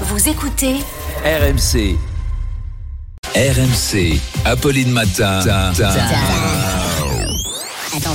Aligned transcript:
Vous 0.00 0.28
écoutez 0.28 0.74
RMC. 1.24 1.96
RMC. 3.36 4.18
Apolline 4.44 4.90
Matin. 4.90 5.38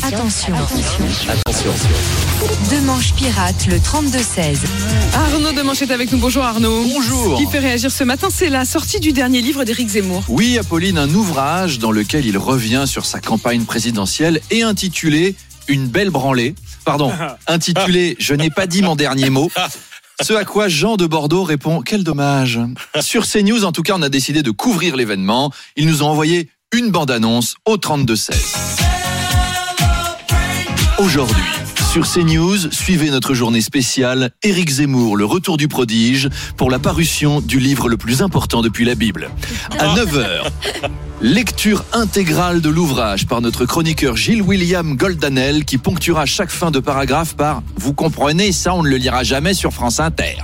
Attention. 0.04 0.56
Attention. 0.56 1.72
Deux 2.70 2.82
manches 2.82 3.14
pirates, 3.14 3.66
le 3.68 3.78
32-16. 3.78 4.58
Arnaud 5.14 5.54
Demanche 5.54 5.82
est 5.82 5.92
avec 5.92 6.12
nous. 6.12 6.18
Bonjour 6.18 6.44
Arnaud. 6.44 6.84
Bonjour. 6.84 7.38
Ce 7.38 7.44
qui 7.44 7.50
fait 7.50 7.60
réagir 7.60 7.90
ce 7.92 8.04
matin, 8.04 8.28
c'est 8.30 8.50
la 8.50 8.66
sortie 8.66 9.00
du 9.00 9.14
dernier 9.14 9.42
livre 9.42 9.64
d'Éric 9.64 9.88
Zemmour. 9.88 10.24
Oui, 10.28 10.58
Apolline, 10.58 10.98
un 10.98 11.10
ouvrage 11.14 11.80
dans 11.80 11.92
lequel 11.92 12.26
il 12.26 12.38
revient 12.38 12.84
sur 12.88 13.06
sa 13.06 13.22
campagne 13.22 13.64
présidentielle 13.64 14.42
et 14.52 14.64
intitulé 14.64 15.36
Une 15.70 15.88
belle 15.88 16.10
branlée. 16.10 16.56
Pardon, 16.84 17.14
intitulé 17.48 18.18
Je 18.20 18.34
n'ai 18.34 18.50
pas 18.50 18.68
dit 18.68 18.82
mon 18.82 18.98
dernier 18.98 19.30
mot. 19.30 19.50
Ce 20.22 20.34
à 20.34 20.44
quoi 20.44 20.68
Jean 20.68 20.98
de 20.98 21.06
Bordeaux 21.06 21.44
répond 21.44 21.82
Quel 21.82 22.04
dommage. 22.04 22.60
Sur 23.00 23.26
CNews, 23.26 23.64
en 23.64 23.72
tout 23.72 23.84
cas, 23.84 23.94
on 23.96 24.02
a 24.02 24.10
décidé 24.10 24.44
de 24.44 24.52
couvrir 24.52 24.98
l'événement. 24.98 25.52
Ils 25.78 25.88
nous 25.88 26.04
ont 26.04 26.08
envoyé 26.08 26.50
une 26.74 26.92
bande-annonce 26.92 27.56
au 27.66 27.78
32-16. 27.78 28.34
Aujourd'hui, 30.98 31.44
sur 31.90 32.08
CNews, 32.08 32.70
suivez 32.70 33.10
notre 33.10 33.34
journée 33.34 33.62
spéciale 33.62 34.30
Éric 34.44 34.70
Zemmour, 34.70 35.18
le 35.18 35.26
retour 35.26 35.58
du 35.58 35.68
prodige, 35.68 36.30
pour 36.56 36.70
la 36.70 36.78
parution 36.78 37.42
du 37.42 37.60
livre 37.60 37.90
le 37.90 37.98
plus 37.98 38.22
important 38.22 38.62
depuis 38.62 38.86
la 38.86 38.94
Bible. 38.94 39.32
À 39.80 39.96
9h, 39.96 40.52
lecture 41.22 41.84
intégrale 41.92 42.62
de 42.62 42.70
l'ouvrage 42.70 43.26
par 43.26 43.42
notre 43.42 43.66
chroniqueur 43.66 44.16
Gilles 44.16 44.44
William 44.44 44.96
Goldanel 44.98 45.66
qui 45.66 45.80
ponctuera 45.80 46.28
chaque 46.28 46.52
fin 46.52 46.70
de 46.70 46.78
paragraphe 46.78 47.36
par 47.36 47.64
Vous 47.78 47.94
comprenez, 47.94 48.52
ça 48.52 48.76
on 48.76 48.84
ne 48.84 48.90
le 48.90 48.98
lira 48.98 49.24
jamais 49.24 49.56
sur 49.56 49.74
France 49.74 50.00
Inter. 50.00 50.38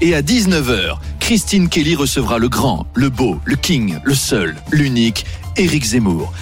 Et 0.00 0.14
à 0.14 0.22
19h, 0.22 0.98
Christine 1.18 1.68
Kelly 1.68 1.96
recevra 1.96 2.38
le 2.38 2.48
grand, 2.48 2.86
le 2.94 3.10
beau, 3.10 3.40
le 3.44 3.56
king, 3.56 3.98
le 4.04 4.14
seul, 4.14 4.54
l'unique, 4.70 5.26
Éric 5.56 5.84
Zemmour. 5.84 6.32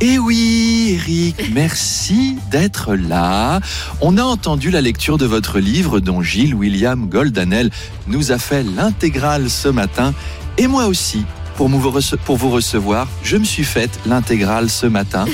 Eh 0.00 0.16
oui, 0.18 0.92
Eric, 1.00 1.50
merci 1.52 2.36
d'être 2.52 2.94
là. 2.94 3.60
On 4.00 4.16
a 4.16 4.22
entendu 4.22 4.70
la 4.70 4.80
lecture 4.80 5.18
de 5.18 5.26
votre 5.26 5.58
livre 5.58 5.98
dont 5.98 6.22
Gilles 6.22 6.54
William 6.54 7.08
Goldanel 7.08 7.70
nous 8.06 8.30
a 8.30 8.38
fait 8.38 8.62
l'intégrale 8.62 9.50
ce 9.50 9.68
matin. 9.68 10.14
Et 10.56 10.68
moi 10.68 10.86
aussi, 10.86 11.24
pour 11.56 11.68
vous, 11.68 11.90
rece- 11.90 12.16
pour 12.16 12.36
vous 12.36 12.50
recevoir, 12.50 13.08
je 13.24 13.36
me 13.36 13.44
suis 13.44 13.64
faite 13.64 13.90
l'intégrale 14.06 14.70
ce 14.70 14.86
matin. 14.86 15.24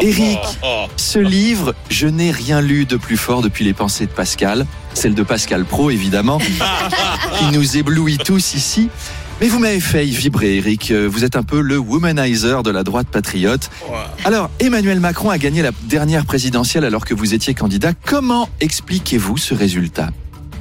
Eric, 0.00 0.38
ce 0.96 1.20
livre, 1.20 1.72
je 1.88 2.08
n'ai 2.08 2.32
rien 2.32 2.60
lu 2.60 2.84
de 2.84 2.96
plus 2.96 3.16
fort 3.16 3.42
depuis 3.42 3.64
les 3.64 3.74
pensées 3.74 4.06
de 4.06 4.10
Pascal, 4.10 4.66
celle 4.94 5.14
de 5.14 5.22
Pascal 5.22 5.64
Pro 5.64 5.90
évidemment, 5.90 6.38
qui 7.38 7.44
nous 7.52 7.76
éblouit 7.76 8.18
tous 8.18 8.54
ici. 8.54 8.88
Mais 9.40 9.46
vous 9.48 9.60
m'avez 9.60 9.80
fait 9.80 10.04
vibrer, 10.04 10.56
Eric. 10.56 10.90
Euh, 10.90 11.06
Vous 11.10 11.22
êtes 11.24 11.36
un 11.36 11.44
peu 11.44 11.60
le 11.60 11.78
womanizer 11.78 12.62
de 12.64 12.70
la 12.70 12.82
droite 12.82 13.06
patriote. 13.08 13.70
Alors, 14.24 14.50
Emmanuel 14.58 14.98
Macron 14.98 15.30
a 15.30 15.38
gagné 15.38 15.62
la 15.62 15.70
dernière 15.84 16.26
présidentielle 16.26 16.84
alors 16.84 17.04
que 17.04 17.14
vous 17.14 17.34
étiez 17.34 17.54
candidat. 17.54 17.92
Comment 18.04 18.48
expliquez-vous 18.60 19.36
ce 19.36 19.54
résultat? 19.54 20.10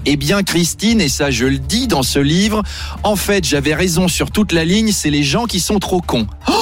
Eh 0.06 0.16
bien, 0.16 0.44
Christine, 0.44 1.02
et 1.02 1.10
ça 1.10 1.32
je 1.32 1.46
le 1.46 1.58
dis 1.58 1.88
dans 1.88 2.04
ce 2.04 2.20
livre, 2.20 2.62
en 3.04 3.16
fait, 3.16 3.44
j'avais 3.44 3.74
raison 3.74 4.08
sur 4.08 4.32
toute 4.32 4.52
la 4.54 4.64
ligne, 4.64 4.92
c'est 4.94 5.10
les 5.10 5.24
gens 5.24 5.46
qui 5.46 5.60
sont 5.60 5.80
trop 5.80 6.00
cons. 6.00 6.28
Oh 6.48 6.54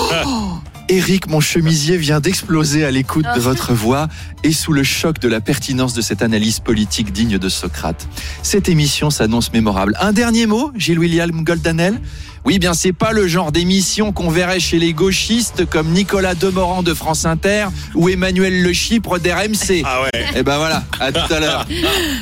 Eric, 0.88 1.28
mon 1.28 1.40
chemisier 1.40 1.98
vient 1.98 2.20
d'exploser 2.20 2.86
à 2.86 2.92
l'écoute 2.92 3.26
de 3.36 3.40
votre 3.40 3.74
voix 3.74 4.08
et 4.44 4.52
sous 4.52 4.72
le 4.72 4.84
choc 4.84 5.20
de 5.20 5.28
la 5.28 5.42
pertinence 5.42 5.94
de 5.96 6.02
cette 6.02 6.22
analyse 6.22 6.60
politique 6.60 7.12
digne 7.12 7.40
de 7.40 7.50
Socrate. 7.50 8.08
Cette 8.44 8.70
émission 8.70 9.10
s'annonce 9.10 9.52
mémorable. 9.52 9.98
Un 10.00 10.14
dernier 10.14 10.46
mot, 10.46 10.72
Gilles 10.76 11.00
William 11.00 11.44
Goldanel? 11.44 12.00
Oui, 12.46 12.60
bien, 12.60 12.76
c'est 12.76 12.94
pas 12.94 13.12
le 13.12 13.28
genre 13.28 13.52
d'émission 13.52 14.12
qu'on 14.12 14.30
verrait 14.30 14.60
chez 14.60 14.78
les 14.78 14.94
gauchistes 14.94 15.66
comme 15.68 15.88
Nicolas 15.88 16.36
Demorand 16.36 16.84
de 16.84 16.94
France 16.94 17.26
Inter 17.26 17.66
ou 17.96 18.08
Emmanuel 18.08 18.62
Le 18.62 18.72
Chypre 18.72 19.18
d'RMC. 19.18 19.82
Ah 19.84 20.04
ouais. 20.04 20.26
Eh 20.36 20.44
ben 20.44 20.58
voilà, 20.58 20.84
à 21.00 21.12
tout 21.12 21.34
à 21.34 21.40
l'heure. 21.40 21.66